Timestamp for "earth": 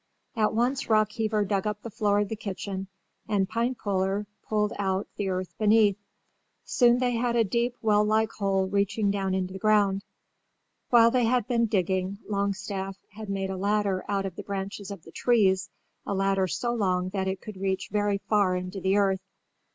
5.29-5.53, 18.97-19.19